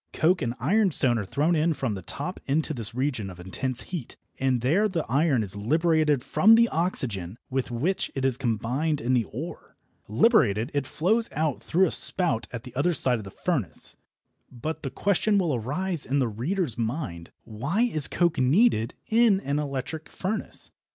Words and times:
Coke 0.13 0.41
and 0.41 0.55
ironstone 0.59 1.19
are 1.19 1.25
thrown 1.25 1.55
in 1.55 1.75
from 1.75 1.93
the 1.93 2.01
top 2.01 2.39
into 2.47 2.73
this 2.73 2.95
region 2.95 3.29
of 3.29 3.39
intense 3.39 3.83
heat, 3.83 4.17
and 4.39 4.61
there 4.61 4.87
the 4.87 5.05
iron 5.07 5.43
is 5.43 5.55
liberated 5.55 6.23
from 6.23 6.55
the 6.55 6.67
oxygen 6.69 7.37
with 7.51 7.69
which 7.69 8.09
it 8.15 8.25
is 8.25 8.35
combined 8.35 8.99
in 8.99 9.13
the 9.13 9.25
ore. 9.25 9.75
Liberated, 10.07 10.71
it 10.73 10.87
flows 10.87 11.29
out 11.33 11.61
through 11.61 11.85
a 11.85 11.91
spout 11.91 12.47
at 12.51 12.67
one 12.75 12.93
side 12.95 13.19
of 13.19 13.25
the 13.25 13.29
furnace. 13.29 13.95
But 14.51 14.81
the 14.81 14.89
question 14.89 15.37
will 15.37 15.53
arise 15.53 16.07
in 16.07 16.17
the 16.17 16.27
reader's 16.27 16.79
mind: 16.79 17.31
Why 17.43 17.81
is 17.83 18.07
coke 18.07 18.39
needed 18.39 18.95
in 19.05 19.39
an 19.41 19.59
electric 19.59 20.09
furnace? 20.09 20.71